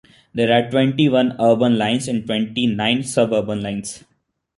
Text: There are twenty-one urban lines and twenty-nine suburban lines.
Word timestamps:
There 0.33 0.51
are 0.51 0.67
twenty-one 0.67 1.35
urban 1.39 1.77
lines 1.77 2.07
and 2.07 2.25
twenty-nine 2.25 3.03
suburban 3.03 3.61
lines. 3.61 4.03